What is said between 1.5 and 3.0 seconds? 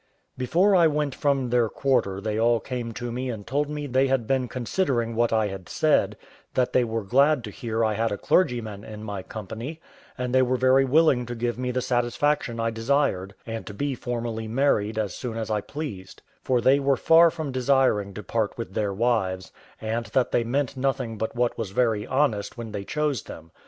their quarter they all came